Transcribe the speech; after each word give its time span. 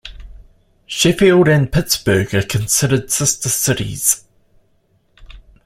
Sheffield 0.87 1.47
and 1.47 1.71
Pittsburgh 1.71 2.33
are 2.33 2.41
considered 2.41 3.11
sister 3.11 3.49
cities. 3.49 4.25